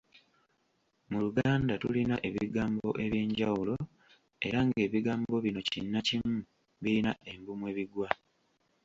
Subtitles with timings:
[1.09, 3.75] Mu Luganda tulina ebigambo eby'enjawulo
[4.47, 6.37] era ng'ebigambo bino kinnakimu
[6.81, 8.09] birina embu mwe bigwa